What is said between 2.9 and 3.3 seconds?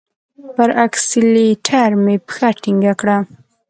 کړه!